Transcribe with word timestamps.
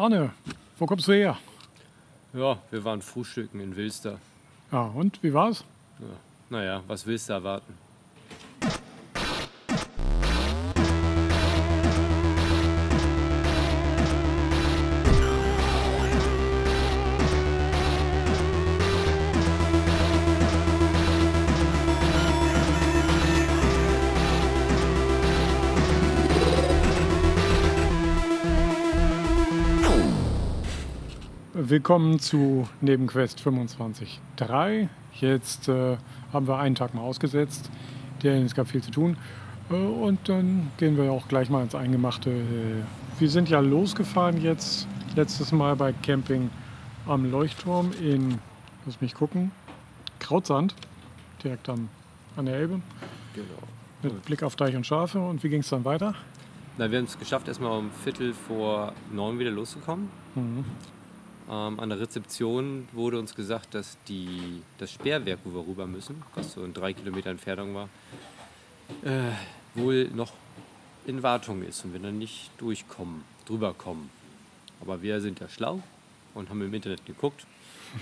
Arne, 0.00 0.30
wo 0.78 0.86
kommst 0.86 1.08
du 1.08 1.12
her? 1.12 1.36
Ja, 2.32 2.56
wir 2.70 2.84
waren 2.84 3.02
frühstücken 3.02 3.60
in 3.60 3.76
Wilster. 3.76 4.18
Ja, 4.72 4.84
und 4.84 5.22
wie 5.22 5.34
war's? 5.34 5.62
Ja. 5.98 6.06
Naja, 6.48 6.82
was 6.86 7.04
willst 7.06 7.28
du 7.28 7.34
erwarten? 7.34 7.74
Willkommen 31.70 32.18
zu 32.18 32.66
Nebenquest 32.80 33.38
25.3. 33.38 34.88
Jetzt 35.20 35.68
äh, 35.68 35.98
haben 36.32 36.48
wir 36.48 36.58
einen 36.58 36.74
Tag 36.74 36.94
mal 36.94 37.02
ausgesetzt, 37.02 37.70
denn 38.24 38.44
es 38.44 38.56
gab 38.56 38.66
viel 38.66 38.82
zu 38.82 38.90
tun. 38.90 39.16
Äh, 39.70 39.74
und 39.76 40.28
dann 40.28 40.72
gehen 40.78 40.96
wir 40.96 41.12
auch 41.12 41.28
gleich 41.28 41.48
mal 41.48 41.62
ins 41.62 41.76
Eingemachte. 41.76 42.30
Äh, 42.30 43.20
wir 43.20 43.30
sind 43.30 43.48
ja 43.48 43.60
losgefahren 43.60 44.42
jetzt 44.42 44.88
letztes 45.14 45.52
Mal 45.52 45.76
bei 45.76 45.92
Camping 45.92 46.50
am 47.06 47.30
Leuchtturm 47.30 47.92
in, 48.02 48.40
lass 48.84 49.00
mich 49.00 49.14
gucken, 49.14 49.52
Krautsand, 50.18 50.74
direkt 51.44 51.68
am, 51.68 51.88
an 52.34 52.46
der 52.46 52.56
Elbe. 52.56 52.80
Genau. 53.36 53.46
Mit 54.02 54.24
Blick 54.24 54.42
auf 54.42 54.56
Deich 54.56 54.74
und 54.74 54.88
Schafe. 54.88 55.20
Und 55.20 55.44
wie 55.44 55.48
ging 55.48 55.60
es 55.60 55.68
dann 55.68 55.84
weiter? 55.84 56.16
Na, 56.78 56.90
wir 56.90 56.98
haben 56.98 57.04
es 57.04 57.16
geschafft, 57.16 57.46
erstmal 57.46 57.78
um 57.78 57.92
Viertel 58.02 58.34
vor 58.34 58.92
neun 59.12 59.38
wieder 59.38 59.52
loszukommen. 59.52 60.08
Mhm. 60.34 60.64
Ähm, 61.50 61.80
an 61.80 61.88
der 61.88 61.98
Rezeption 61.98 62.86
wurde 62.92 63.18
uns 63.18 63.34
gesagt, 63.34 63.74
dass 63.74 63.98
die, 64.06 64.62
das 64.78 64.92
Sperrwerk, 64.92 65.40
wo 65.44 65.52
wir 65.52 65.66
rüber 65.66 65.86
müssen, 65.86 66.22
was 66.36 66.52
so 66.52 66.64
in 66.64 66.72
drei 66.72 66.92
Kilometer 66.92 67.30
Entfernung 67.30 67.74
war, 67.74 67.88
äh, 69.02 69.32
wohl 69.74 70.08
noch 70.14 70.32
in 71.06 71.22
Wartung 71.24 71.62
ist 71.62 71.84
und 71.84 71.92
wir 71.92 72.00
dann 72.00 72.18
nicht 72.18 72.50
durchkommen, 72.58 73.24
drüber 73.46 73.74
kommen. 73.74 74.10
Aber 74.80 75.02
wir 75.02 75.20
sind 75.20 75.40
ja 75.40 75.48
schlau 75.48 75.82
und 76.34 76.50
haben 76.50 76.62
im 76.62 76.72
Internet 76.72 77.04
geguckt. 77.04 77.46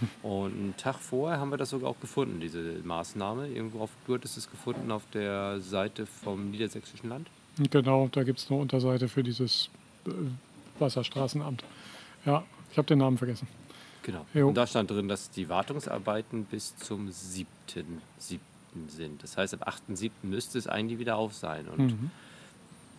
Und 0.22 0.53
einen 0.53 0.75
Tag 0.77 0.97
vorher 0.97 1.41
haben 1.41 1.48
wir 1.48 1.56
das 1.56 1.70
sogar 1.70 1.89
auch 1.89 1.98
gefunden, 1.98 2.41
diese 2.41 2.61
Maßnahme. 2.84 3.48
Irgendwo 3.48 3.81
auf, 3.81 3.91
du 4.06 4.17
hattest 4.17 4.37
es 4.37 4.50
gefunden 4.50 4.92
auf 4.92 5.03
der 5.15 5.62
Seite 5.62 6.05
vom 6.05 6.50
Niedersächsischen 6.50 7.09
Land. 7.09 7.28
Genau, 7.70 8.06
da 8.12 8.22
gibt 8.22 8.39
es 8.39 8.50
eine 8.50 8.61
Unterseite 8.61 9.09
für 9.09 9.22
dieses 9.22 9.70
äh, 10.06 10.11
Wasserstraßenamt. 10.78 11.65
Ja, 12.27 12.44
ich 12.70 12.78
habe 12.78 12.86
den 12.86 12.98
Namen 12.98 13.19
vergessen. 13.19 13.48
Genau. 14.02 14.24
Jo. 14.34 14.48
Und 14.48 14.55
da 14.55 14.66
stand 14.66 14.91
drin, 14.91 15.08
dass 15.08 15.30
die 15.30 15.48
Wartungsarbeiten 15.48 16.44
bis 16.44 16.77
zum 16.77 17.08
7.7. 17.10 18.38
sind. 18.88 19.22
Das 19.22 19.36
heißt, 19.36 19.55
ab 19.55 19.69
8.7. 19.69 20.10
müsste 20.22 20.58
es 20.58 20.66
eigentlich 20.66 20.98
wieder 20.98 21.16
auf 21.16 21.34
sein. 21.34 21.66
Und 21.69 21.78
Mhm. 21.88 22.10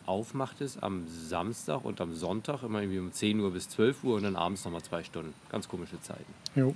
aufmacht 0.06 0.60
es 0.62 0.82
am 0.82 1.08
Samstag 1.08 1.86
und 1.86 2.02
am 2.02 2.16
Sonntag 2.16 2.64
immer 2.64 2.82
irgendwie 2.82 3.00
um 3.00 3.12
10 3.14 3.40
Uhr 3.40 3.52
bis 3.52 3.70
12 3.70 4.04
Uhr 4.04 4.16
und 4.16 4.24
dann 4.24 4.36
abends 4.36 4.66
nochmal 4.66 4.82
zwei 4.82 5.04
Stunden. 5.04 5.34
Ganz 5.50 5.68
komische 5.70 6.02
Zeiten. 6.02 6.34
Jo. 6.56 6.76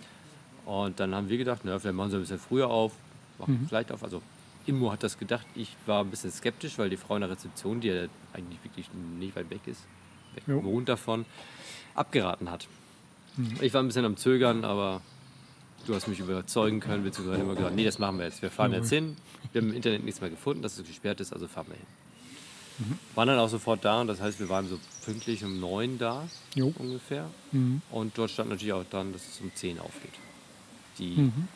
Und 0.66 1.00
dann 1.00 1.14
haben 1.14 1.30
wir 1.30 1.38
gedacht, 1.38 1.62
na, 1.64 1.78
vielleicht 1.78 1.96
machen 1.96 2.12
sie 2.12 2.18
ein 2.18 2.22
bisschen 2.22 2.40
früher 2.40 2.70
auf, 2.70 2.94
machen 3.40 3.62
Mhm. 3.64 3.68
vielleicht 3.68 3.92
auf. 3.92 4.04
Also 4.04 4.22
Immo 4.66 4.92
hat 4.92 5.04
das 5.04 5.18
gedacht. 5.18 5.46
Ich 5.56 5.76
war 5.86 6.02
ein 6.04 6.10
bisschen 6.10 6.32
skeptisch, 6.32 6.78
weil 6.78 6.90
die 6.90 6.96
Frau 6.98 7.16
in 7.16 7.22
der 7.22 7.30
Rezeption, 7.30 7.82
die 7.82 7.90
ja 7.90 8.06
eigentlich 8.34 8.64
wirklich 8.64 8.88
nicht 9.20 9.36
weit 9.36 9.50
weg 9.50 9.62
ist, 9.66 9.82
weg 10.36 10.44
wohnt 10.48 10.88
davon, 10.88 11.26
abgeraten 11.96 12.50
hat. 12.50 12.68
Ich 13.62 13.74
war 13.74 13.82
ein 13.82 13.88
bisschen 13.88 14.06
am 14.06 14.18
Zögern, 14.18 14.64
aber 14.64 15.02
du 15.88 15.96
hast 15.96 16.08
mich 16.08 16.20
überzeugen 16.20 16.80
können, 16.80 17.04
beziehungsweise 17.04 17.42
immer 17.42 17.56
gesagt, 17.56 17.76
nee, 17.76 17.84
das 17.86 18.00
machen 18.00 18.18
wir 18.20 18.26
jetzt. 18.26 18.42
Wir 18.42 18.52
fahren 18.52 18.72
jetzt 18.74 18.90
hin. 18.90 19.18
Wir 19.52 19.62
haben 19.62 19.70
im 19.70 19.76
Internet 19.76 20.04
nichts 20.04 20.22
mehr 20.22 20.30
gefunden, 20.30 20.62
dass 20.62 20.78
es 20.78 20.86
gesperrt 20.86 21.20
ist, 21.20 21.34
also 21.34 21.48
fahren 21.48 21.68
wir 21.70 21.76
hin. 21.76 21.86
Mhm. 22.80 23.00
Waren 23.16 23.28
dann 23.28 23.40
auch 23.40 23.50
sofort 23.50 23.84
da 23.86 24.02
und 24.02 24.08
das 24.08 24.20
heißt, 24.22 24.40
wir 24.40 24.50
waren 24.50 24.68
so 24.68 24.80
pünktlich 25.06 25.44
um 25.44 25.60
neun 25.60 25.98
da 26.00 26.28
Jo. 26.56 26.74
ungefähr. 26.80 27.30
Mhm. 27.52 27.82
Und 27.92 28.18
dort 28.18 28.32
stand 28.32 28.50
natürlich 28.50 28.74
auch 28.74 28.86
dann, 28.90 29.14
dass 29.14 29.22
es 29.28 29.42
um 29.42 29.52
10 29.54 29.80
aufgeht. 29.80 30.14
Die 30.98 31.16
Mhm. 31.22 31.48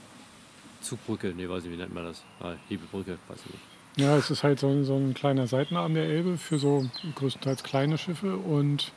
Zugbrücke, 0.82 1.34
nee, 1.36 1.50
weiß 1.50 1.66
ich, 1.66 1.72
wie 1.72 1.76
nennt 1.78 1.94
man 1.94 2.04
das? 2.06 2.22
Ah, 2.40 2.54
Hebebrücke, 2.70 3.18
weiß 3.28 3.40
ich 3.46 3.52
nicht. 3.52 3.64
Ja, 3.98 4.16
es 4.16 4.30
ist 4.30 4.44
halt 4.44 4.60
so, 4.60 4.68
ein- 4.70 4.84
so 4.86 4.96
ein 4.96 5.16
kleiner 5.16 5.48
Seitenarm 5.48 5.96
der 5.96 6.06
Elbe 6.06 6.38
für 6.38 6.60
so 6.60 6.88
größtenteils 7.16 7.64
kleine 7.64 7.98
Schiffe 7.98 8.38
und 8.38 8.92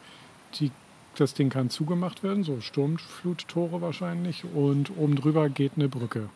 die, 0.56 0.70
das 1.16 1.34
Ding 1.34 1.50
kann 1.50 1.70
zugemacht 1.70 2.22
werden, 2.22 2.44
so 2.44 2.60
Sturmfluttore 2.60 3.80
wahrscheinlich 3.80 4.44
und 4.44 4.96
oben 4.96 5.16
drüber 5.16 5.48
geht 5.48 5.72
eine 5.76 5.88
Brücke, 5.88 6.28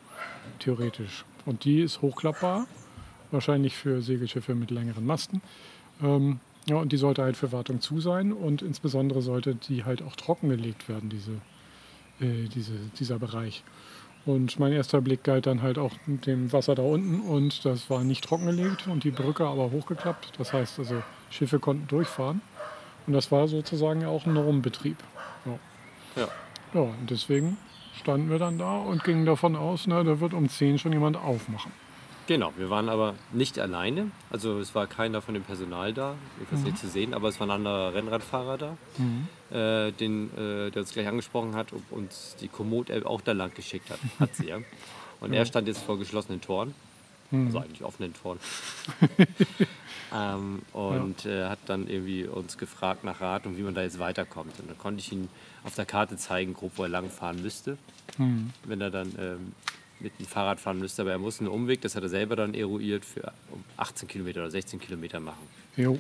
theoretisch. 0.59 1.25
Und 1.47 1.65
die 1.65 1.81
ist 1.81 2.03
hochklappbar, 2.03 2.67
wahrscheinlich 3.31 3.77
für 3.77 4.03
Segelschiffe 4.03 4.55
mit 4.55 4.71
längeren 4.71 5.07
Masten. 5.07 5.43
Ähm, 6.03 6.41
ja, 6.67 6.77
und 6.77 6.93
die 6.93 6.97
sollte 6.97 7.23
halt 7.23 7.37
für 7.37 7.53
Wartung 7.53 7.81
zu 7.81 8.01
sein 8.01 8.33
und 8.33 8.63
insbesondere 8.63 9.21
sollte 9.21 9.55
die 9.55 9.85
halt 9.85 10.03
auch 10.03 10.17
trockengelegt 10.17 10.89
werden, 10.89 11.11
diese, 11.11 11.33
äh, 12.21 12.49
diese, 12.49 12.73
dieser 12.99 13.19
Bereich. 13.19 13.63
Und 14.25 14.59
mein 14.59 14.73
erster 14.73 15.03
Blick 15.03 15.23
galt 15.23 15.45
dann 15.45 15.61
halt 15.61 15.77
auch 15.77 15.93
dem 16.07 16.51
Wasser 16.51 16.75
da 16.75 16.83
unten 16.83 17.21
und 17.21 17.67
das 17.67 17.91
war 17.91 18.03
nicht 18.03 18.25
trockengelegt 18.25 18.87
und 18.87 19.05
die 19.05 19.11
Brücke 19.11 19.47
aber 19.47 19.71
hochgeklappt. 19.71 20.33
Das 20.39 20.55
heißt 20.55 20.79
also, 20.79 21.03
Schiffe 21.29 21.59
konnten 21.59 21.87
durchfahren 21.89 22.41
und 23.07 23.13
das 23.13 23.31
war 23.33 23.49
sozusagen 23.49 24.05
auch 24.05 24.27
ein 24.27 24.35
Normbetrieb. 24.35 24.97
Ja. 25.45 25.59
Ja. 26.23 26.29
ja, 26.75 26.81
und 26.81 27.11
deswegen 27.11 27.57
standen 28.01 28.31
wir 28.31 28.39
dann 28.39 28.59
da 28.59 28.79
und 28.79 29.05
gingen 29.05 29.27
davon 29.27 29.57
aus, 29.57 29.87
na, 29.87 30.03
da 30.03 30.21
wird 30.21 30.35
um 30.35 30.49
10 30.49 30.79
schon 30.79 30.93
jemand 30.93 31.17
aufmachen. 31.17 31.73
Genau, 32.27 32.53
wir 32.57 32.71
waren 32.71 32.89
aber 32.89 33.15
nicht 33.33 33.59
alleine. 33.59 34.11
Also 34.31 34.59
es 34.59 34.75
war 34.75 34.87
keiner 34.87 35.21
von 35.21 35.35
dem 35.35 35.43
Personal 35.43 35.93
da, 35.93 36.15
jedenfalls 36.39 36.63
Mhm. 36.63 36.67
nicht 36.69 36.79
zu 36.79 36.89
sehen, 36.89 37.13
aber 37.13 37.29
es 37.29 37.39
war 37.39 37.47
ein 37.47 37.51
anderer 37.51 37.93
Rennradfahrer 37.93 38.57
da, 38.57 38.77
äh, 39.89 39.93
den, 39.93 40.31
äh, 40.37 40.71
der 40.71 40.81
uns 40.83 40.93
gleich 40.95 41.07
angesprochen 41.07 41.55
hat 41.55 41.73
und 41.75 41.83
uns 41.91 42.37
die 42.41 42.49
Komoot-App 42.49 43.05
auch 43.05 43.21
da 43.21 43.33
lang 43.33 43.53
geschickt 43.55 43.91
hat. 43.91 43.99
Hat 44.19 44.35
sie 44.35 44.47
ja. 44.49 44.57
Und 45.21 45.33
er 45.33 45.45
stand 45.47 45.69
jetzt 45.69 45.83
vor 45.83 45.99
geschlossenen 45.99 46.41
Toren, 46.41 46.75
Mhm. 47.31 47.47
also 47.47 47.59
eigentlich 47.59 47.83
offenen 47.83 48.13
Toren. 48.15 48.39
ähm, 50.15 50.63
und 50.73 51.27
äh, 51.27 51.47
hat 51.49 51.59
dann 51.67 51.89
irgendwie 51.89 52.25
uns 52.27 52.59
gefragt 52.59 53.05
nach 53.05 53.21
Rat 53.21 53.47
und 53.47 53.57
wie 53.57 53.63
man 53.63 53.75
da 53.75 53.83
jetzt 53.83 53.99
weiterkommt. 53.99 54.59
Und 54.61 54.69
dann 54.71 54.79
konnte 54.79 55.01
ich 55.01 55.13
ihm 55.13 55.29
auf 55.65 55.75
der 55.75 55.87
Karte 55.87 56.17
zeigen, 56.17 56.55
grob, 56.55 56.73
wo 56.77 56.83
er 56.85 56.89
lang 56.89 57.11
fahren 57.11 57.41
müsste, 57.43 57.77
Mhm. 58.19 58.51
wenn 58.65 58.81
er 58.81 58.91
dann 58.91 59.13
ähm, 59.19 59.53
mit 59.99 60.19
dem 60.21 60.27
Fahrrad 60.27 60.61
fahren 60.61 60.79
müsste. 60.79 61.03
Aber 61.03 61.11
er 61.13 61.19
musste 61.19 61.41
einen 61.45 61.53
Umweg, 61.53 61.81
das 61.81 61.97
hat 61.97 62.03
er 62.03 62.09
selber 62.09 62.37
dann 62.37 62.55
eruiert, 62.55 63.05
für 63.05 63.33
um 63.51 63.65
18 63.77 64.07
Kilometer 64.09 64.41
oder 64.41 64.51
16 64.51 64.79
Kilometer 64.79 65.19
machen. 65.21 65.47
Jo, 65.77 65.99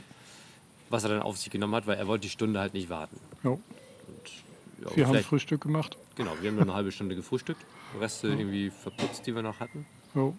Was 0.91 1.03
er 1.05 1.11
dann 1.11 1.23
auf 1.23 1.37
sich 1.39 1.51
genommen 1.51 1.75
hat, 1.75 1.87
weil 1.87 1.97
er 1.99 2.06
wollte 2.06 2.23
die 2.23 2.31
Stunde 2.31 2.61
halt 2.61 2.75
nicht 2.75 2.89
warten. 2.91 3.19
jo. 3.43 3.53
Und, 3.53 4.91
ja, 4.91 4.97
Wir 4.97 5.09
haben 5.09 5.19
Frühstück 5.21 5.62
gemacht. 5.62 5.97
Genau, 6.15 6.33
wir 6.41 6.49
haben 6.51 6.56
nur 6.56 6.65
eine 6.65 6.75
halbe 6.75 6.93
Stunde 6.93 7.17
gefrühstückt, 7.17 7.61
Reste 7.99 8.29
irgendwie 8.29 8.71
verputzt, 8.71 9.27
die 9.27 9.35
wir 9.35 9.43
noch 9.43 9.59
hatten. 9.59 9.87
Jo. 10.15 10.37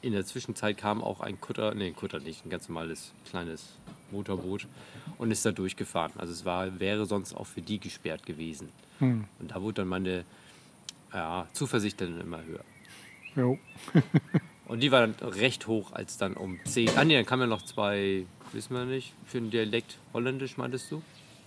In 0.00 0.12
der 0.12 0.24
Zwischenzeit 0.24 0.76
kam 0.78 1.02
auch 1.02 1.20
ein 1.20 1.40
Kutter, 1.40 1.74
nee, 1.74 1.88
ein 1.88 1.96
Kutter 1.96 2.20
nicht, 2.20 2.44
ein 2.44 2.50
ganz 2.50 2.68
normales 2.68 3.12
kleines 3.28 3.78
Motorboot 4.10 4.66
und 5.18 5.30
ist 5.30 5.44
da 5.44 5.52
durchgefahren. 5.52 6.12
Also 6.18 6.32
es 6.32 6.44
war, 6.44 6.80
wäre 6.80 7.06
sonst 7.06 7.34
auch 7.34 7.46
für 7.46 7.62
die 7.62 7.78
gesperrt 7.78 8.24
gewesen. 8.26 8.68
Hm. 8.98 9.24
Und 9.38 9.50
da 9.50 9.60
wurde 9.60 9.82
dann 9.82 9.88
meine 9.88 10.24
ja, 11.12 11.46
Zuversicht 11.52 12.00
dann 12.00 12.20
immer 12.20 12.42
höher. 12.44 12.64
Jo. 13.36 13.58
Und 14.66 14.80
die 14.80 14.90
war 14.90 15.06
dann 15.06 15.28
recht 15.28 15.66
hoch, 15.66 15.92
als 15.92 16.16
dann 16.16 16.34
um 16.34 16.58
10. 16.64 16.96
Ah 16.96 17.04
nee, 17.04 17.14
dann 17.14 17.26
kamen 17.26 17.42
ja 17.42 17.46
noch 17.48 17.62
zwei, 17.62 18.24
wissen 18.52 18.74
wir 18.74 18.84
nicht, 18.84 19.12
für 19.26 19.38
den 19.38 19.50
Dialekt 19.50 19.98
holländisch, 20.14 20.56
meintest 20.56 20.90
du? 20.90 21.02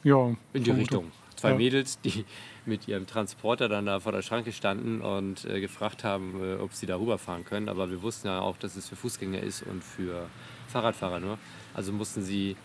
Ja. 0.05 0.27
In 0.27 0.37
die 0.53 0.63
vermute. 0.65 0.79
Richtung. 0.81 1.11
Zwei 1.35 1.49
Ja. 1.49 1.55
Mädels, 1.57 1.99
die 1.99 2.23
mit 2.65 2.87
ihrem 2.87 3.05
Transporter 3.07 3.67
dann 3.67 3.85
da 3.87 3.99
vor 3.99 4.11
der 4.13 4.21
Schranke 4.21 4.53
standen 4.53 5.01
und 5.01 5.43
äh, 5.45 5.59
gefragt 5.59 6.03
haben, 6.05 6.41
äh, 6.41 6.55
ob 6.61 6.73
sie 6.73 6.85
da 6.85 6.95
rüberfahren 6.97 7.43
können. 7.43 7.67
Aber 7.67 7.89
wir 7.91 8.01
wussten 8.01 8.27
ja 8.27 8.39
auch, 8.39 8.55
dass 8.57 8.75
es 8.77 8.87
für 8.87 8.95
Fußgänger 8.95 9.39
ist 9.41 9.63
und 9.63 9.83
für 9.83 10.29
Fahrradfahrer 10.69 11.19
nur. 11.19 11.37
Also 11.73 11.91
mussten 11.91 12.23
sie 12.23 12.55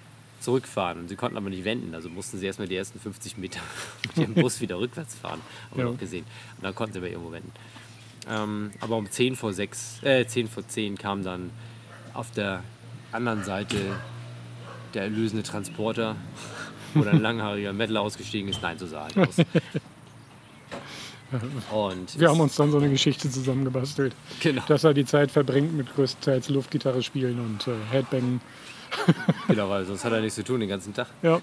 zurückfahren 0.40 1.00
und 1.00 1.08
sie 1.08 1.16
konnten 1.16 1.37
aber 1.37 1.50
nicht 1.50 1.64
wenden. 1.64 1.94
Also 1.94 2.08
mussten 2.08 2.38
sie 2.38 2.46
erstmal 2.46 2.69
die 2.69 2.76
ersten 2.76 3.00
50 3.00 3.37
Meter 3.38 3.60
mit 4.06 4.16
ihrem 4.19 4.34
Bus 4.34 4.60
wieder 4.60 4.78
rückwärts 4.78 5.14
fahren. 5.16 5.40
Haben 5.70 5.76
wir 5.81 5.84
Ja. 5.86 5.90
noch 5.90 5.98
gesehen. 5.98 6.25
Und 6.58 6.64
dann 6.64 6.75
konnten 6.75 6.93
sie 6.93 6.98
aber 7.00 7.08
irgendwo 7.08 7.32
wenden. 7.32 7.52
Ähm, 8.28 8.70
aber 8.81 8.96
um 8.96 9.10
10 9.10 9.34
vor 9.34 9.52
6, 9.52 10.02
äh, 10.04 10.26
10 10.26 10.46
vor 10.48 10.66
10 10.69 10.96
kam 10.98 11.25
dann 11.25 11.50
auf 12.14 12.31
der 12.31 12.62
anderen 13.12 13.43
Seite 13.44 13.76
der 14.94 15.02
erlösende 15.04 15.43
Transporter, 15.43 16.16
wo 16.94 17.02
dann 17.02 17.16
ein 17.16 17.22
langhaariger 17.22 17.72
Mettler 17.72 18.00
ausgestiegen 18.00 18.48
ist. 18.50 18.62
Nein, 18.62 18.76
er 18.81 19.28
aus. 19.28 19.37
Und 21.70 22.19
Wir 22.19 22.28
haben 22.28 22.40
uns 22.40 22.56
dann 22.56 22.72
so 22.72 22.78
eine 22.78 22.90
Geschichte 22.90 23.31
zusammengebastelt, 23.31 24.16
genau, 24.40 24.62
dass 24.66 24.82
er 24.82 24.94
die 24.94 25.04
Zeit 25.04 25.31
verbringt 25.31 25.76
mit 25.76 25.94
größtenteils 25.94 26.48
Luftgitarre 26.48 27.04
spielen 27.04 27.38
und 27.38 27.69
äh, 27.69 27.76
Headbangen. 27.92 28.40
genau, 29.48 29.70
weil 29.70 29.84
sonst 29.84 30.04
hat 30.04 30.12
er 30.12 30.20
nichts 30.20 30.34
zu 30.34 30.42
tun 30.42 30.58
den 30.58 30.69
ganzen 30.69 30.92
Tag. 30.92 31.06
Ja, 31.22 31.40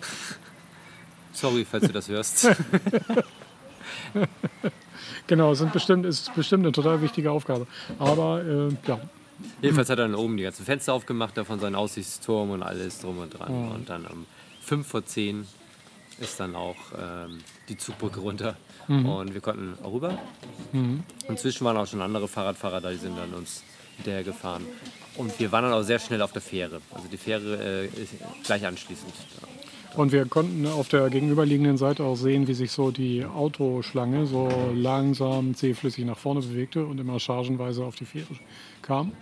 Sorry, 1.31 1.65
falls 1.69 1.85
du 1.85 1.93
das 1.93 2.09
hörst. 2.09 2.49
Genau, 5.27 5.53
sind 5.53 5.73
bestimmt, 5.73 6.05
ist 6.05 6.33
bestimmt 6.35 6.63
eine 6.63 6.71
total 6.71 7.01
wichtige 7.01 7.31
Aufgabe. 7.31 7.67
Aber 7.99 8.41
äh, 8.43 8.69
ja, 8.87 8.97
Jedenfalls 9.61 9.89
hat 9.89 9.99
er 9.99 10.07
dann 10.07 10.15
oben 10.15 10.37
die 10.37 10.43
ganzen 10.43 10.65
Fenster 10.65 10.93
aufgemacht, 10.93 11.37
davon 11.37 11.59
seinen 11.59 11.75
Aussichtsturm 11.75 12.51
und 12.51 12.63
alles 12.63 12.99
drum 12.99 13.19
und 13.19 13.37
dran. 13.37 13.65
Mhm. 13.65 13.71
Und 13.71 13.89
dann 13.89 14.05
um 14.05 14.25
5 14.67 14.85
vor 14.85 15.05
10 15.05 15.47
ist 16.19 16.39
dann 16.39 16.55
auch 16.55 16.75
ähm, 16.97 17.39
die 17.69 17.77
Zugbrücke 17.77 18.19
runter. 18.19 18.57
Mhm. 18.87 19.05
Und 19.05 19.33
wir 19.33 19.39
konnten 19.39 19.77
auch 19.81 19.93
rüber. 19.93 20.19
Inzwischen 21.29 21.63
waren 21.63 21.77
auch 21.77 21.87
schon 21.87 22.01
andere 22.01 22.27
Fahrradfahrer 22.27 22.81
da, 22.81 22.89
die 22.89 22.97
sind 22.97 23.17
dann 23.17 23.33
uns 23.33 23.63
hinterher 23.95 24.23
gefahren. 24.23 24.65
Und 25.15 25.39
wir 25.39 25.51
waren 25.51 25.63
dann 25.63 25.73
auch 25.73 25.83
sehr 25.83 25.99
schnell 25.99 26.21
auf 26.21 26.33
der 26.33 26.41
Fähre. 26.41 26.81
Also 26.93 27.07
die 27.07 27.17
Fähre 27.17 27.87
äh, 27.95 28.01
ist 28.01 28.13
gleich 28.43 28.65
anschließend. 28.65 29.13
da. 29.41 29.47
Und 29.99 30.11
wir 30.11 30.25
konnten 30.25 30.67
auf 30.67 30.89
der 30.89 31.09
gegenüberliegenden 31.09 31.77
Seite 31.77 32.03
auch 32.03 32.17
sehen, 32.17 32.47
wie 32.47 32.53
sich 32.53 32.71
so 32.71 32.91
die 32.91 33.25
Autoschlange 33.25 34.27
so 34.27 34.49
langsam 34.75 35.55
zähflüssig 35.55 36.05
nach 36.05 36.17
vorne 36.17 36.41
bewegte 36.41 36.85
und 36.85 36.99
immer 36.99 37.19
chargenweise 37.19 37.85
auf 37.85 37.95
die 37.95 38.05
Fähre 38.05 38.35
kam. 38.81 39.13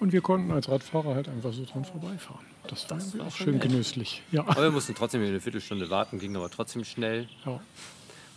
Und 0.00 0.12
wir 0.12 0.22
konnten 0.22 0.50
als 0.50 0.70
Radfahrer 0.70 1.14
halt 1.14 1.28
einfach 1.28 1.52
so 1.52 1.64
dran 1.64 1.84
vorbeifahren. 1.84 2.53
Das 2.68 2.88
war 2.90 2.98
war 3.20 3.26
auch 3.26 3.32
schön 3.32 3.54
nett. 3.54 3.62
genüsslich. 3.62 4.22
Ja. 4.32 4.42
Aber 4.46 4.62
wir 4.62 4.70
mussten 4.70 4.94
trotzdem 4.94 5.22
eine 5.22 5.40
Viertelstunde 5.40 5.90
warten, 5.90 6.18
ging 6.18 6.34
aber 6.36 6.50
trotzdem 6.50 6.84
schnell, 6.84 7.28
ja. 7.44 7.60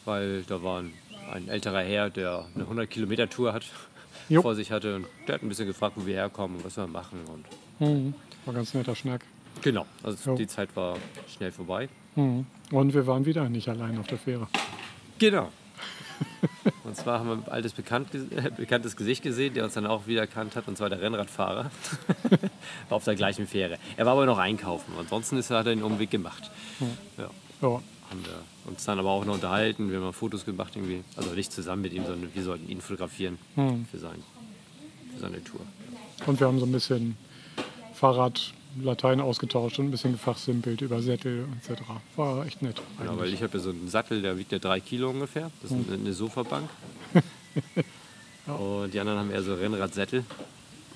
weil 0.06 0.44
da 0.44 0.62
war 0.64 0.82
ein, 0.82 0.94
ein 1.32 1.48
älterer 1.48 1.82
Herr, 1.82 2.10
der 2.10 2.46
eine 2.54 2.64
100 2.64 2.90
Kilometer 2.90 3.30
Tour 3.30 3.54
hat, 3.54 3.64
Jo. 4.30 4.42
vor 4.42 4.56
sich 4.56 4.72
hatte. 4.72 4.98
Und 4.98 5.08
der 5.28 5.36
hat 5.36 5.44
ein 5.44 5.50
bisschen 5.50 5.68
gefragt, 5.68 5.94
wo 5.96 6.06
wir 6.06 6.16
herkommen 6.16 6.58
und 6.58 6.66
was 6.66 6.76
wir 6.78 6.88
machen. 6.88 7.20
Und 7.32 7.46
Mhm. 7.80 8.14
War 8.46 8.54
ganz 8.56 8.74
netter 8.74 8.96
Schnack. 8.96 9.22
Genau, 9.62 9.86
also 10.04 10.32
Jo. 10.32 10.36
die 10.38 10.48
Zeit 10.48 10.76
war 10.76 10.98
schnell 11.28 11.52
vorbei. 11.52 11.90
Mhm. 12.16 12.46
Und 12.72 12.94
wir 12.94 13.06
waren 13.08 13.26
wieder 13.26 13.48
nicht 13.50 13.70
allein 13.70 13.98
auf 14.00 14.08
der 14.08 14.18
Fähre. 14.18 14.48
Genau. 15.20 15.52
Und 16.88 16.96
zwar 16.96 17.20
haben 17.20 17.28
wir 17.28 17.34
ein 17.36 17.52
altes 17.52 17.74
bekannt, 17.74 18.10
äh, 18.16 18.50
bekanntes 18.58 18.96
Gesicht 18.96 19.22
gesehen, 19.22 19.54
der 19.54 19.66
uns 19.66 19.74
dann 19.74 19.86
auch 19.86 20.08
wieder 20.08 20.22
erkannt 20.22 20.56
hat, 20.56 20.68
und 20.68 20.78
zwar 20.78 20.90
der 20.90 21.02
Rennradfahrer. 21.02 21.70
war 22.90 22.96
auf 22.96 23.04
der 23.04 23.16
gleichen 23.16 23.46
Fähre. 23.46 23.78
Er 23.98 24.06
war 24.06 24.14
aber 24.14 24.26
noch 24.26 24.38
einkaufen. 24.38 24.94
Ansonsten 24.98 25.38
ist 25.38 25.50
er, 25.50 25.60
hat 25.60 25.68
er 25.68 25.76
den 25.76 25.84
Umweg 25.84 26.10
gemacht. 26.10 26.50
Ja, 27.18 27.30
Ja. 27.62 27.70
haben 28.10 28.24
wir 28.24 28.72
uns 28.72 28.86
dann 28.86 29.00
aber 29.00 29.10
auch 29.12 29.26
noch 29.26 29.34
unterhalten. 29.36 29.92
Wir 29.92 30.00
haben 30.00 30.14
Fotos 30.14 30.46
gemacht 30.46 30.76
irgendwie. 30.76 31.04
Also 31.18 31.32
nicht 31.32 31.52
zusammen 31.52 31.82
mit 31.82 31.94
ihm, 31.94 32.06
sondern 32.06 32.34
wir 32.34 32.44
sollten 32.44 32.70
ihn 32.70 32.80
fotografieren 32.82 33.38
für, 33.92 33.98
sein, 33.98 34.24
für 35.14 35.20
seine 35.20 35.44
Tour. 35.44 35.62
Und 36.26 36.40
wir 36.40 36.48
haben 36.48 36.60
so 36.60 36.66
ein 36.66 36.72
bisschen 36.72 37.18
Fahrrad, 37.94 38.54
Latein 38.82 39.22
ausgetauscht 39.22 39.80
und 39.80 39.86
ein 39.86 39.92
bisschen 39.92 40.14
gefachsimpelt 40.14 40.82
über 40.82 41.02
Sättel 41.02 41.46
etc. 41.62 41.82
War 42.16 42.46
echt 42.46 42.62
nett. 42.62 42.82
Genau, 42.98 43.12
weil 43.12 43.20
eigentlich. 43.20 43.34
ich 43.36 43.44
habe 43.44 43.58
ja 43.58 43.64
so 43.64 43.70
einen 43.70 43.88
Sattel, 43.90 44.22
der 44.22 44.38
wiegt 44.38 44.52
ja 44.52 44.60
drei 44.60 44.80
Kilo 44.80 45.10
ungefähr. 45.10 45.52
Das 45.62 45.72
ist 45.72 45.78
eine, 45.88 45.98
eine 45.98 46.14
Sofabank. 46.14 46.70
Und 48.48 48.94
die 48.94 49.00
anderen 49.00 49.20
haben 49.20 49.32
eher 49.32 49.44
so 49.44 49.56
Rennradsättel. 49.56 50.24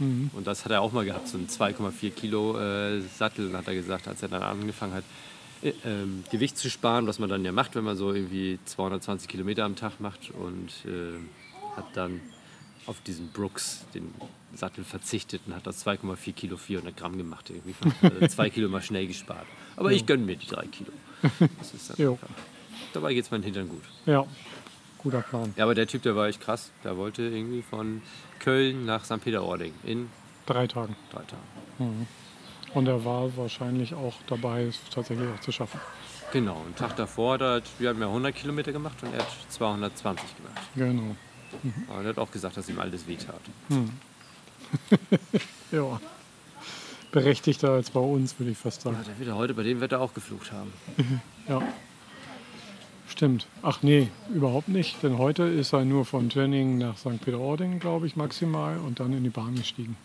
Und 0.02 0.48
das 0.48 0.66
hat 0.66 0.72
er 0.72 0.82
auch 0.82 0.92
mal 0.92 1.06
gehabt, 1.06 1.28
so 1.28 1.38
einen 1.38 1.48
2,4 1.48 2.10
Kilo 2.12 2.58
äh, 2.60 3.02
Sattel. 3.02 3.48
Und 3.48 3.56
hat 3.56 3.68
er 3.68 3.76
gesagt, 3.76 4.08
als 4.08 4.24
er 4.24 4.30
dann 4.30 4.42
angefangen 4.42 4.94
hat, 4.94 5.04
äh, 5.62 5.74
ähm, 5.86 6.24
Gewicht 6.32 6.58
zu 6.58 6.72
sparen, 6.72 7.06
was 7.06 7.20
man 7.20 7.30
dann 7.30 7.46
ja 7.46 7.52
macht, 7.52 7.76
wenn 7.76 7.84
man 7.84 7.96
so 7.96 8.12
irgendwie 8.12 8.58
220 8.66 9.28
Kilometer 9.28 9.64
am 9.64 9.76
Tag 9.76 10.00
macht. 10.00 10.32
Und 10.32 10.70
äh, 10.86 11.20
hat 11.76 11.86
dann 11.94 12.20
auf 12.88 13.00
diesen 13.02 13.30
Brooks, 13.30 13.86
den 13.94 14.14
Sattel, 14.54 14.84
verzichtet 14.84 15.42
und 15.48 15.56
hat 15.56 15.68
aus 15.68 15.86
2,4 15.86 16.34
Kilo 16.34 16.58
400 16.58 16.96
Gramm 16.98 17.18
gemacht. 17.18 17.50
Irgendwie. 17.50 17.76
Also 18.02 18.28
zwei 18.28 18.50
Kilo 18.50 18.70
mal 18.70 18.82
schnell 18.82 19.08
gespart. 19.08 19.46
Aber 19.76 19.92
ich 19.92 20.06
gönne 20.06 20.24
mir 20.24 20.36
die 20.36 20.48
drei 20.48 20.66
Kilo. 20.68 20.92
Das. 21.40 21.94
Dabei 22.94 23.14
geht 23.14 23.26
es 23.26 23.32
meinen 23.32 23.44
Hintern 23.44 23.70
gut. 23.70 23.84
Ja, 24.06 24.26
guter 24.98 25.22
Plan. 25.22 25.54
Ja, 25.56 25.64
aber 25.64 25.76
der 25.76 25.88
Typ, 25.88 26.02
der 26.02 26.16
war 26.16 26.28
echt 26.28 26.42
krass. 26.42 26.72
Der 26.84 26.98
wollte 26.98 27.22
irgendwie 27.22 27.62
von 27.62 28.02
Köln 28.40 28.86
nach 28.86 29.06
St. 29.06 29.22
Peter-Ording 29.24 29.74
in 29.84 30.10
Drei 30.46 30.68
Tagen. 30.68 30.96
drei 31.12 31.22
Tagen. 31.24 32.08
Und 32.74 32.88
er 32.88 33.06
war 33.06 33.36
wahrscheinlich 33.38 33.94
auch 33.94 34.16
dabei, 34.28 34.64
es 34.64 34.80
tatsächlich 34.94 35.28
auch 35.30 35.40
zu 35.40 35.52
schaffen. 35.52 35.80
Genau, 36.34 36.62
einen 36.66 36.76
Tag 36.76 36.96
davor, 36.96 37.38
da 37.38 37.56
hat, 37.56 37.64
wir 37.80 37.90
haben 37.90 38.00
ja 38.02 38.08
100 38.08 38.34
Kilometer 38.36 38.72
gemacht 38.72 38.96
und 39.04 39.14
er 39.14 39.20
hat 39.20 39.32
220 39.50 40.38
gemacht. 40.38 40.62
Genau. 40.76 41.16
Aber 41.90 42.02
er 42.02 42.10
hat 42.10 42.18
auch 42.18 42.32
gesagt, 42.32 42.58
dass 42.58 42.70
ihm 42.70 42.80
alles 42.80 43.08
wehtat. 43.08 43.42
Ja. 45.72 46.00
Berechtigter 47.12 47.72
als 47.72 47.90
bei 47.90 48.00
uns, 48.00 48.40
würde 48.40 48.52
ich 48.52 48.58
fast 48.58 48.82
sagen. 48.82 48.96
Ja, 48.98 49.04
der 49.04 49.20
wird 49.20 49.30
er 49.30 49.36
heute 49.36 49.54
bei 49.54 49.64
dem 49.64 49.82
Wetter 49.82 50.00
auch 50.00 50.14
geflucht 50.14 50.52
haben. 50.52 50.72
Ja. 51.48 51.62
Stimmt. 53.08 53.48
Ach 53.62 53.82
nee, 53.82 54.10
überhaupt 54.34 54.70
nicht. 54.70 55.04
Denn 55.04 55.18
heute 55.18 55.44
ist 55.44 55.74
er 55.74 55.84
nur 55.84 56.06
von 56.06 56.30
Tönning 56.30 56.78
nach 56.78 56.98
St. 56.98 57.20
Peter-Ording, 57.24 57.80
glaube 57.80 58.08
ich, 58.08 58.16
maximal 58.16 58.78
und 58.78 59.02
dann 59.02 59.12
in 59.12 59.24
die 59.24 59.30
Bahn 59.30 59.56
gestiegen. 59.56 59.98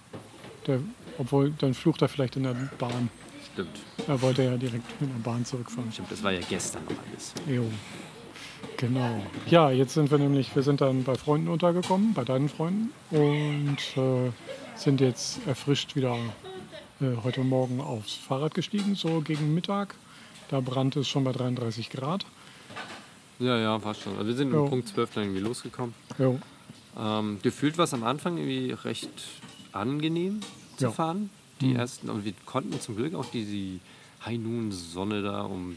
Der, 0.66 0.80
obwohl, 1.18 1.52
dann 1.58 1.74
flucht 1.74 2.02
er 2.02 2.08
vielleicht 2.08 2.36
in 2.36 2.42
der 2.42 2.54
Bahn. 2.78 3.08
Stimmt. 3.52 3.78
Er 4.08 4.20
wollte 4.20 4.42
ja 4.42 4.56
direkt 4.56 5.00
mit 5.00 5.08
der 5.08 5.22
Bahn 5.22 5.44
zurückfahren. 5.44 5.92
Stimmt, 5.92 6.10
das 6.10 6.22
war 6.22 6.32
ja 6.32 6.40
gestern 6.48 6.84
noch 6.84 6.96
alles. 7.10 7.32
Jo. 7.46 7.64
Genau. 8.76 9.22
Ja, 9.48 9.70
jetzt 9.70 9.94
sind 9.94 10.10
wir 10.10 10.18
nämlich, 10.18 10.54
wir 10.54 10.62
sind 10.62 10.80
dann 10.80 11.04
bei 11.04 11.14
Freunden 11.16 11.48
untergekommen, 11.48 12.12
bei 12.14 12.24
deinen 12.24 12.48
Freunden 12.48 12.90
und 13.10 13.78
äh, 13.96 14.30
sind 14.76 15.00
jetzt 15.00 15.38
erfrischt 15.46 15.96
wieder 15.96 16.16
äh, 17.00 17.16
heute 17.24 17.40
Morgen 17.42 17.80
aufs 17.80 18.14
Fahrrad 18.14 18.54
gestiegen, 18.54 18.94
so 18.94 19.20
gegen 19.22 19.54
Mittag. 19.54 19.94
Da 20.48 20.60
brannte 20.60 21.00
es 21.00 21.08
schon 21.08 21.24
bei 21.24 21.32
33 21.32 21.90
Grad. 21.90 22.26
Ja, 23.38 23.58
ja, 23.58 23.78
fast 23.80 24.02
schon. 24.02 24.14
Also 24.14 24.26
wir 24.28 24.34
sind 24.34 24.52
Jo. 24.52 24.64
um 24.64 24.70
Punkt 24.70 24.88
12 24.88 25.10
dann 25.14 25.24
irgendwie 25.24 25.40
losgekommen. 25.42 25.94
Jo. 26.18 26.38
Ähm, 26.98 27.38
gefühlt 27.42 27.78
war 27.78 27.84
es 27.84 27.94
am 27.94 28.04
Anfang 28.04 28.36
irgendwie 28.38 28.72
recht 28.72 29.10
angenehm 29.72 30.40
zu 30.76 30.84
Ja. 30.84 30.90
fahren. 30.92 31.30
Die 31.60 31.74
ersten, 31.74 32.10
und 32.10 32.24
wir 32.26 32.34
konnten 32.44 32.78
zum 32.80 32.96
Glück 32.96 33.14
auch 33.14 33.24
diese 33.32 33.80
High 34.24 34.38
Noon 34.38 34.72
Sonne 34.72 35.22
da 35.22 35.42
um 35.42 35.76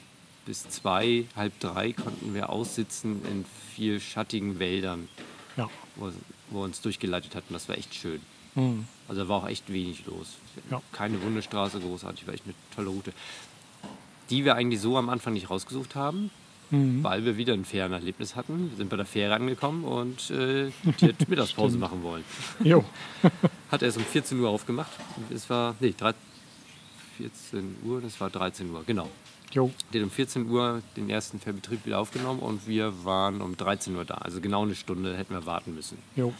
bis 0.49 0.67
zwei, 0.67 1.25
halb 1.35 1.59
drei 1.59 1.93
konnten 1.93 2.33
wir 2.33 2.49
aussitzen 2.49 3.21
in 3.31 3.45
vier 3.75 3.99
schattigen 3.99 4.57
Wäldern, 4.57 5.07
Ja. 5.55 5.69
wo, 5.95 6.11
wo 6.49 6.63
uns 6.63 6.81
durchgeleitet 6.81 7.35
hatten. 7.35 7.53
Das 7.53 7.69
war 7.69 7.77
echt 7.77 7.93
schön. 7.93 8.19
Hm. 8.55 8.87
Also 9.07 9.21
da 9.21 9.29
war 9.29 9.43
auch 9.43 9.47
echt 9.47 9.71
wenig 9.71 10.07
los. 10.07 10.37
Ja. 10.71 10.81
Keine 10.91 11.17
Bundesstraße 11.19 11.79
großartig, 11.79 12.25
war 12.25 12.33
echt 12.33 12.45
eine 12.45 12.55
tolle 12.75 12.89
Route. 12.89 13.13
Die 14.31 14.43
wir 14.43 14.55
eigentlich 14.55 14.81
so 14.81 14.97
am 14.97 15.09
Anfang 15.09 15.33
nicht 15.33 15.51
rausgesucht 15.51 15.93
haben, 15.93 16.31
Mhm. 16.71 17.03
weil 17.03 17.25
wir 17.25 17.37
wieder 17.37 17.53
ein 17.53 17.63
Fährenerlebnis 17.65 18.35
hatten. 18.35 18.71
Wir 18.71 18.77
sind 18.77 18.89
bei 18.89 18.97
der 18.97 19.05
Fähre 19.05 19.35
angekommen 19.35 19.83
und 19.83 20.31
äh, 20.31 20.71
die 20.99 21.09
hat 21.09 21.15
Mittagspause 21.29 21.77
machen 21.77 22.01
wollen. 22.01 22.23
Jo. 22.63 22.83
Hat 23.71 23.83
erst 23.83 23.97
um 23.97 24.03
14 24.03 24.39
Uhr 24.39 24.49
aufgemacht. 24.49 24.89
Es 25.29 25.47
war, 25.47 25.75
nee, 25.79 25.93
13, 25.95 26.19
14 27.17 27.75
Uhr, 27.85 28.01
das 28.01 28.19
war 28.19 28.31
13 28.31 28.69
Uhr, 28.71 28.83
genau. 28.83 29.07
Jo. 29.53 29.71
Hat 29.93 30.01
um 30.01 30.11
14 30.11 30.49
Uhr 30.49 30.81
den 30.95 31.09
ersten 31.09 31.39
Fährbetrieb 31.39 31.85
wieder 31.85 31.99
aufgenommen 31.99 32.39
und 32.39 32.67
wir 32.67 33.03
waren 33.03 33.41
um 33.41 33.57
13 33.57 33.95
Uhr 33.95 34.05
da. 34.05 34.15
Also 34.15 34.41
genau 34.41 34.63
eine 34.63 34.75
Stunde 34.75 35.17
hätten 35.17 35.33
wir 35.33 35.45
warten 35.45 35.73
müssen. 35.73 35.97
Jo. 36.15 36.33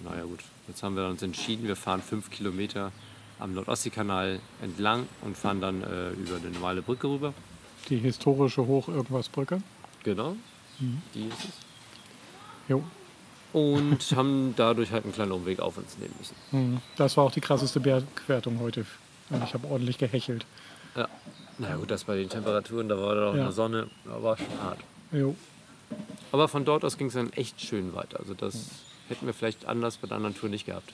Naja 0.00 0.24
gut, 0.24 0.40
jetzt 0.68 0.82
haben 0.82 0.96
wir 0.96 1.06
uns 1.06 1.22
entschieden, 1.22 1.66
wir 1.66 1.76
fahren 1.76 2.02
fünf 2.02 2.30
Kilometer 2.30 2.92
am 3.38 3.54
Nordostseekanal 3.54 4.40
entlang 4.62 5.06
und 5.22 5.36
fahren 5.36 5.60
dann 5.60 5.82
äh, 5.82 6.10
über 6.10 6.36
eine 6.36 6.50
normale 6.50 6.82
Brücke 6.82 7.08
rüber. 7.08 7.34
Die 7.88 7.98
historische 7.98 8.66
Hoch-Irgendwas-Brücke. 8.66 9.62
Genau, 10.02 10.36
die 11.14 11.26
ist 11.26 11.38
es. 11.38 11.54
Jo. 12.68 12.82
Und 13.52 14.10
haben 14.16 14.54
dadurch 14.56 14.90
halt 14.90 15.04
einen 15.04 15.12
kleinen 15.12 15.32
Umweg 15.32 15.60
auf 15.60 15.78
uns 15.78 15.96
nehmen 15.98 16.14
müssen. 16.18 16.34
Mhm. 16.50 16.80
Das 16.96 17.16
war 17.16 17.24
auch 17.24 17.32
die 17.32 17.40
krasseste 17.40 17.80
Bergwertung 17.80 18.58
heute. 18.60 18.84
Und 19.30 19.42
ich 19.44 19.54
habe 19.54 19.66
ordentlich 19.68 19.98
gehechelt. 19.98 20.46
Ja. 20.94 21.08
Naja 21.58 21.76
gut, 21.76 21.90
das 21.90 22.04
bei 22.04 22.16
den 22.16 22.28
Temperaturen, 22.28 22.88
da 22.88 22.98
war 22.98 23.14
dann 23.14 23.24
auch 23.28 23.34
Ja. 23.34 23.42
eine 23.44 23.52
Sonne, 23.52 23.88
da 24.04 24.22
war 24.22 24.36
schon 24.36 24.46
hart. 24.62 24.78
Jo. 25.12 25.34
Aber 26.32 26.48
von 26.48 26.64
dort 26.64 26.84
aus 26.84 26.98
ging 26.98 27.06
es 27.08 27.14
dann 27.14 27.32
echt 27.32 27.60
schön 27.60 27.94
weiter. 27.94 28.18
Also 28.18 28.34
das 28.34 28.66
hätten 29.08 29.26
wir 29.26 29.32
vielleicht 29.34 29.66
anders 29.66 29.96
bei 29.96 30.08
der 30.08 30.16
anderen 30.16 30.34
Tour 30.36 30.48
nicht 30.48 30.66
gehabt. 30.66 30.92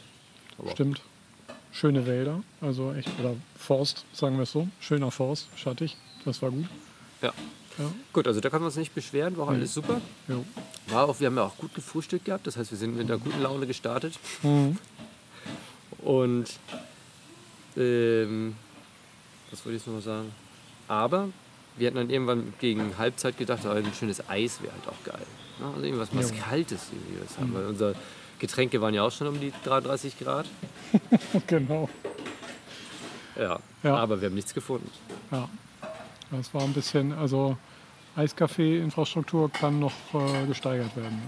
Aber 0.59 0.71
Stimmt. 0.71 1.01
Schöne 1.73 2.05
Wälder, 2.07 2.43
also 2.61 2.93
echt, 2.93 3.09
oder 3.19 3.35
Forst, 3.57 4.05
sagen 4.13 4.37
wir 4.37 4.43
es 4.43 4.53
so. 4.53 4.69
Schöner 4.81 5.11
Forst, 5.11 5.49
schattig, 5.57 5.97
das 6.27 6.43
war 6.43 6.51
gut. 6.51 6.67
Ja. 7.23 7.33
Ja. 7.79 7.91
Gut, 8.13 8.27
also 8.27 8.41
da 8.41 8.51
können 8.51 8.63
wir 8.65 8.67
uns 8.67 8.77
nicht 8.77 8.95
beschweren, 8.95 9.39
war 9.39 9.45
auch 9.47 9.51
alles 9.53 9.73
super. 9.73 10.03
Jo. 10.29 10.45
War 10.89 11.09
auch, 11.09 11.19
wir 11.19 11.29
haben 11.29 11.37
ja 11.37 11.45
auch 11.45 11.57
gut 11.57 11.75
gefrühstückt 11.75 12.27
gehabt, 12.27 12.47
das 12.47 12.59
heißt, 12.59 12.71
wir 12.71 12.77
sind 12.77 12.95
mit 12.99 13.11
einer 13.11 13.19
guten 13.19 13.41
Laune 13.41 13.67
gestartet. 13.67 14.19
Mhm. 14.43 14.77
Und 16.03 16.45
ähm, 17.79 18.55
was 19.51 19.65
wollte 19.65 19.77
ich 19.77 19.81
jetzt 19.83 19.87
noch 19.87 19.95
mal 19.95 20.03
sagen? 20.03 20.31
Aber 20.93 21.31
wir 21.79 21.87
hatten 21.87 21.97
dann 21.97 22.11
irgendwann 22.11 22.53
gegen 22.61 22.99
Halbzeit 22.99 23.39
gedacht, 23.39 23.65
ein 23.65 23.95
schönes 23.99 24.29
Eis 24.29 24.61
wäre 24.63 24.75
halt 24.75 24.87
auch 24.89 25.05
geil. 25.11 25.27
Ne? 25.59 25.67
Also 25.75 25.83
irgendwas 25.87 26.11
was 26.13 26.31
Ja. 26.33 26.37
Kaltes 26.37 26.89
irgendwie 26.93 27.25
was 27.25 27.39
haben. 27.39 27.55
Weil 27.55 27.65
unsere 27.65 27.95
Getränke 28.39 28.79
waren 28.83 28.93
ja 28.93 29.03
auch 29.03 29.11
schon 29.11 29.27
um 29.27 29.41
die 29.41 29.55
33 29.65 30.19
Grad. 30.19 30.47
Genau. 31.47 31.89
Ja. 33.37 33.59
Ja. 33.83 33.97
Aber 33.97 34.21
wir 34.21 34.29
haben 34.29 34.35
nichts 34.35 34.53
gefunden. 34.53 34.91
Ja. 35.31 35.49
Das 36.31 36.53
war 36.53 36.61
ein 36.63 36.75
bisschen, 36.75 37.15
also 37.15 37.57
Eiskaffee-Infrastruktur 38.17 39.51
kann 39.51 39.79
noch 39.81 39.95
äh, 40.13 40.47
gesteigert 40.47 40.95
werden 40.95 41.23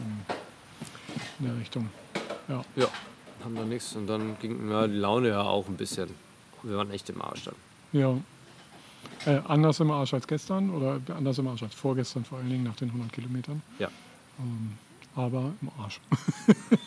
in, 1.40 1.46
in 1.46 1.52
der 1.52 1.58
Richtung. 1.58 1.88
Ja. 2.48 2.62
Ja, 2.76 2.88
haben 3.42 3.54
wir 3.54 3.64
nichts. 3.64 3.96
Und 3.96 4.08
dann 4.08 4.36
ging 4.40 4.70
ja, 4.70 4.86
die 4.86 4.96
Laune 4.96 5.28
ja 5.28 5.40
auch 5.40 5.66
ein 5.68 5.78
bisschen. 5.78 6.10
Wir 6.62 6.76
waren 6.76 6.90
echt 6.90 7.08
im 7.08 7.22
Arsch 7.22 7.44
dann. 7.44 7.54
Ja. 7.94 8.18
Äh, 9.26 9.40
anders 9.48 9.80
im 9.80 9.90
Arsch 9.90 10.12
als 10.14 10.26
gestern 10.26 10.70
oder 10.70 11.00
anders 11.16 11.38
im 11.38 11.46
Arsch 11.48 11.62
als 11.62 11.74
vorgestern, 11.74 12.24
vor 12.24 12.38
allen 12.38 12.50
Dingen 12.50 12.64
nach 12.64 12.76
den 12.76 12.88
100 12.88 13.12
Kilometern. 13.12 13.62
Ja. 13.78 13.88
Ähm, 14.38 14.72
aber 15.16 15.52
im 15.62 15.70
Arsch. 15.78 16.00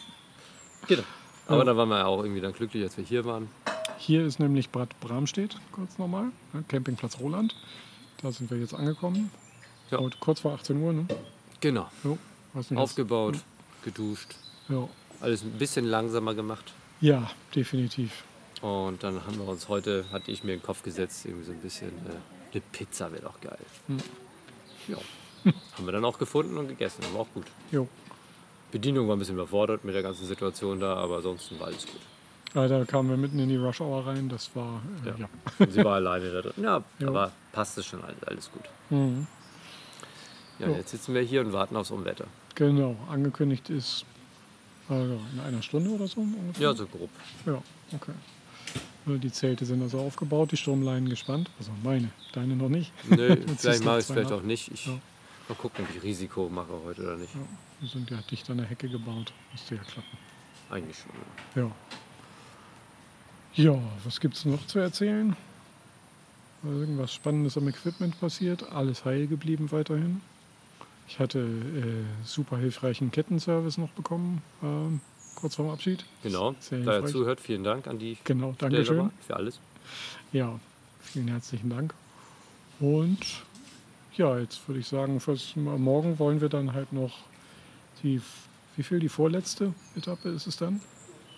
Genau. 0.87 1.03
Aber 1.47 1.57
Ja. 1.59 1.63
da 1.65 1.77
waren 1.77 1.89
wir 1.89 1.97
ja 1.97 2.05
auch 2.05 2.21
irgendwie 2.23 2.41
dann 2.41 2.53
glücklich, 2.53 2.83
als 2.83 2.97
wir 2.97 3.03
hier 3.03 3.25
waren. 3.25 3.49
Hier 3.97 4.25
ist 4.25 4.39
nämlich 4.39 4.69
Bad 4.69 4.97
Bramstedt, 5.01 5.57
kurz 5.71 5.97
nochmal, 5.97 6.25
ne, 6.53 6.63
Campingplatz 6.67 7.19
Roland. 7.19 7.55
Da 8.21 8.31
sind 8.31 8.49
wir 8.49 8.57
jetzt 8.57 8.73
angekommen. 8.73 9.29
Ja. 9.91 9.97
Heute 9.99 10.17
kurz 10.19 10.39
vor 10.41 10.53
18 10.53 10.81
Uhr, 10.81 10.93
ne? 10.93 11.05
Genau. 11.61 11.89
Jo, 12.03 12.17
Aufgebaut, 12.75 13.35
geduscht, 13.83 14.35
Ja. 14.69 14.87
alles 15.21 15.43
ein 15.43 15.51
bisschen 15.51 15.85
langsamer 15.85 16.33
gemacht. 16.35 16.73
ja, 17.01 17.29
definitiv. 17.55 18.23
Und 18.61 19.03
dann 19.03 19.25
haben 19.25 19.37
wir 19.37 19.47
uns 19.47 19.67
heute, 19.69 20.05
hatte 20.11 20.31
ich 20.31 20.43
mir 20.43 20.53
in 20.53 20.59
den 20.59 20.65
Kopf 20.65 20.81
gesetzt, 20.83 21.25
irgendwie 21.25 21.45
so 21.45 21.51
ein 21.51 21.59
bisschen, 21.59 21.89
äh, 21.89 22.53
eine 22.53 22.61
Pizza 22.71 23.11
wäre 23.11 23.23
doch 23.23 23.39
geil. 23.41 23.57
Hm. 23.87 23.97
Ja. 24.87 24.97
haben 25.75 25.85
wir 25.85 25.91
dann 25.91 26.05
auch 26.05 26.17
gefunden 26.17 26.57
und 26.57 26.67
gegessen, 26.67 27.03
war 27.13 27.21
auch 27.21 27.33
gut. 27.33 27.45
Jo. 27.71 27.87
Bedienung 28.71 29.07
war 29.07 29.15
ein 29.15 29.19
bisschen 29.19 29.35
überfordert 29.35 29.85
mit 29.85 29.95
der 29.95 30.03
ganzen 30.03 30.25
Situation 30.25 30.79
da, 30.79 30.95
aber 30.95 31.17
ansonsten 31.17 31.59
war 31.59 31.67
alles 31.67 31.85
gut. 31.85 32.01
Äh, 32.55 32.67
Da 32.67 32.83
kamen 32.85 33.09
wir 33.09 33.17
mitten 33.17 33.39
in 33.39 33.47
die 33.49 33.55
Rush 33.57 33.79
Hour 33.81 34.05
rein. 34.07 34.27
Das 34.29 34.49
war, 34.55 34.81
äh, 35.05 35.09
Ja. 35.09 35.15
ja. 35.19 35.29
Und 35.59 35.71
sie 35.71 35.83
war 35.83 35.95
alleine 35.95 36.31
da 36.31 36.41
drin. 36.41 36.53
Ja, 36.63 36.83
Ja. 36.99 37.07
aber 37.09 37.31
passte 37.51 37.83
schon 37.83 38.03
alles, 38.03 38.21
alles 38.25 38.51
gut. 38.51 38.63
Mhm. 38.89 39.27
Ja, 40.59 40.67
Ja. 40.69 40.77
jetzt 40.77 40.91
sitzen 40.91 41.13
wir 41.13 41.21
hier 41.21 41.41
und 41.41 41.53
warten 41.53 41.75
aufs 41.75 41.91
Unwetter. 41.91 42.25
Genau, 42.55 42.95
angekündigt 43.09 43.69
ist 43.69 44.03
ja, 44.89 44.95
in 45.01 45.39
einer 45.45 45.61
Stunde 45.61 45.91
oder 45.91 46.07
so 46.07 46.21
ungefähr. 46.21 46.69
Ja, 46.69 46.73
so 46.73 46.87
grob. 46.87 47.09
Ja, 47.45 47.61
okay. 47.93 48.13
Die 49.05 49.31
Zelte 49.31 49.65
sind 49.65 49.81
also 49.81 49.99
aufgebaut, 49.99 50.51
die 50.51 50.57
Stromleinen 50.57 51.07
gespannt. 51.07 51.49
Also 51.59 51.71
meine, 51.83 52.09
deine 52.33 52.55
noch 52.57 52.67
nicht. 52.67 52.91
Nö, 53.09 53.37
vielleicht 53.57 53.83
mache 53.85 53.99
ich 53.99 54.05
es 54.05 54.11
vielleicht 54.11 54.33
auch 54.33 54.41
nicht. 54.43 54.69
Ich 54.73 54.85
Ja. 54.85 54.99
mal 55.47 55.55
gucken, 55.55 55.85
ob 55.87 55.95
ich 55.95 56.03
Risiko 56.03 56.49
mache 56.49 56.73
heute 56.85 57.03
oder 57.03 57.15
nicht. 57.15 57.33
Ja, 57.33 57.41
die 57.81 57.87
sind 57.87 58.09
ja 58.09 58.17
dicht 58.29 58.49
an 58.49 58.57
der 58.57 58.65
Hecke 58.67 58.89
gebaut. 58.89 59.31
Müsste 59.53 59.75
ja 59.75 59.81
klappen. 59.83 60.17
Eigentlich 60.69 60.97
schon. 60.97 61.63
Ja. 61.63 61.71
Ja, 63.53 63.79
was 64.03 64.19
gibt 64.19 64.35
es 64.35 64.43
noch 64.45 64.67
zu 64.67 64.79
erzählen? 64.79 65.35
Irgendwas 66.63 67.13
Spannendes 67.13 67.57
am 67.57 67.67
Equipment 67.69 68.19
passiert. 68.19 68.69
Alles 68.71 69.05
heil 69.05 69.27
geblieben 69.27 69.71
weiterhin. 69.71 70.21
Ich 71.07 71.19
hatte 71.19 71.39
äh, 71.39 72.25
super 72.25 72.57
hilfreichen 72.57 73.09
Kettenservice 73.11 73.77
noch 73.77 73.91
bekommen, 73.91 74.41
ähm, 74.61 74.99
kurz 75.37 75.55
vorm 75.55 75.69
Abschied. 75.69 76.03
Genau, 76.23 76.51
da 76.69 76.75
hilfreich. 76.75 77.11
zuhört, 77.11 77.39
vielen 77.39 77.63
Dank 77.63 77.87
an 77.87 77.97
die 77.99 78.17
Genau, 78.23 78.53
Dankeschön. 78.57 78.97
nochmal 78.97 79.11
für 79.25 79.35
alles. 79.35 79.59
Ja, 80.33 80.59
vielen 81.01 81.29
herzlichen 81.29 81.69
Dank. 81.69 81.93
Und 82.79 83.17
ja, 84.15 84.37
jetzt 84.37 84.67
würde 84.67 84.79
ich 84.79 84.87
sagen, 84.87 85.19
fürs 85.19 85.55
morgen 85.55 86.19
wollen 86.19 86.41
wir 86.41 86.49
dann 86.49 86.73
halt 86.73 86.91
noch 86.93 87.17
die, 88.03 88.21
wie 88.75 88.83
viel, 88.83 88.99
die 88.99 89.09
vorletzte 89.09 89.73
Etappe 89.95 90.29
ist 90.29 90.47
es 90.47 90.57
dann? 90.57 90.81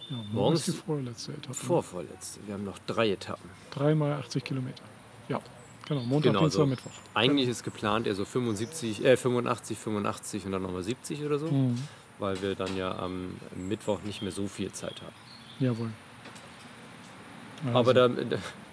Ja, 0.10 0.15
morgen 0.18 0.34
Morgen 0.34 0.56
ist 0.56 0.68
die 0.68 0.72
vorletzte 0.72 1.34
Etappe. 1.34 1.53
Vorvorletzte. 1.53 2.39
Wir 2.48 2.56
haben 2.56 2.65
noch 2.65 2.79
drei 2.88 3.12
Etappen. 3.12 3.50
Dreimal 3.72 4.13
80 4.13 4.44
Kilometer. 4.44 4.82
Ja, 5.27 5.39
genau, 5.88 6.01
Montag, 6.01 6.32
Genau, 6.32 6.39
Dienstag, 6.41 6.62
so. 6.62 6.65
Mittwoch. 6.65 6.91
Eigentlich 7.13 7.48
ist 7.48 7.63
geplant 7.63 8.08
eher 8.08 8.15
so 8.15 8.25
75, 8.25 9.06
äh, 9.06 9.15
85, 9.18 9.77
85 9.77 10.46
und 10.46 10.51
dann 10.53 10.63
nochmal 10.63 10.82
70 10.84 11.24
oder 11.24 11.38
so, 11.38 11.46
Mhm. 11.48 11.77
Weil 12.20 12.42
wir 12.42 12.56
dann 12.56 12.76
ja 12.76 12.98
am 12.98 13.36
Mittwoch 13.56 14.02
nicht 14.04 14.22
mehr 14.22 14.32
so 14.32 14.48
viel 14.48 14.72
Zeit 14.72 15.02
haben. 15.02 15.16
Jawohl. 15.60 15.90
Also, 17.66 17.78
Aber 17.80 17.94
da, 17.94 18.10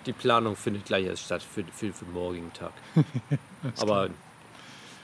die 0.07 0.13
Planung 0.13 0.55
findet 0.57 0.85
gleich 0.85 1.07
erst 1.07 1.25
statt 1.25 1.43
für, 1.43 1.65
für, 1.65 1.93
für 1.93 2.05
den 2.05 2.15
morgigen 2.15 2.53
Tag. 2.53 2.73
Aber 3.81 4.11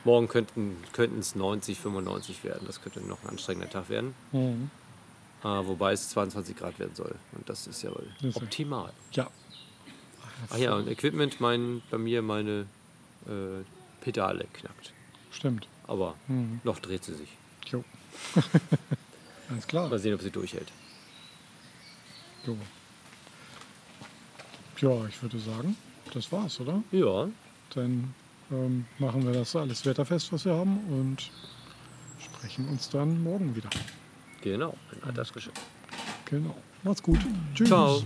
morgen 0.04 0.28
könnten 0.28 1.18
es 1.18 1.34
90, 1.34 1.78
95 1.78 2.44
werden. 2.44 2.64
Das 2.66 2.80
könnte 2.80 3.00
noch 3.00 3.22
ein 3.24 3.30
anstrengender 3.30 3.70
Tag 3.70 3.88
werden. 3.88 4.14
Mhm. 4.32 4.70
Äh, 5.42 5.46
wobei 5.66 5.92
es 5.92 6.08
22 6.10 6.56
Grad 6.56 6.78
werden 6.78 6.94
soll. 6.94 7.14
Und 7.32 7.48
das 7.48 7.66
ist 7.66 7.82
ja 7.82 7.90
wohl 7.90 8.06
Das 8.20 8.30
ist- 8.30 8.36
optimal. 8.36 8.92
Ja. 9.12 9.28
Ach 10.50 10.56
ja, 10.56 10.74
und 10.74 10.88
Equipment, 10.88 11.40
mein, 11.40 11.82
bei 11.90 11.98
mir 11.98 12.20
meine 12.22 12.66
äh, 13.26 13.62
Pedale 14.00 14.46
knackt. 14.52 14.92
Stimmt. 15.30 15.66
Aber 15.86 16.14
Mhm. 16.28 16.60
noch 16.64 16.78
dreht 16.78 17.04
sie 17.04 17.14
sich. 17.14 17.28
Jo. 17.66 17.84
Alles 19.50 19.66
klar. 19.66 19.88
Mal 19.88 19.98
sehen, 19.98 20.14
ob 20.14 20.22
sie 20.22 20.30
durchhält. 20.30 20.70
Jo. 22.46 22.56
Ja, 24.80 25.06
ich 25.06 25.20
würde 25.22 25.38
sagen, 25.38 25.76
das 26.12 26.30
war's, 26.32 26.58
oder? 26.60 26.82
Ja, 26.90 27.28
Dann 27.74 28.14
ähm, 28.50 28.84
machen 28.98 29.24
wir 29.24 29.32
das 29.32 29.54
alles 29.54 29.84
wetterfest, 29.86 30.32
was 30.32 30.44
wir 30.44 30.54
haben 30.54 30.78
und 30.90 31.30
sprechen 32.18 32.68
uns 32.68 32.88
dann 32.90 33.22
morgen 33.22 33.54
wieder. 33.54 33.70
genau. 34.40 34.74
Ein 35.02 35.08
altes 35.10 35.32
Geschäft. 35.32 35.60
Genau. 36.24 36.56
Macht's 36.82 37.02
gut. 37.02 37.20
Tschüss. 37.54 37.68
Ciao. 37.68 38.02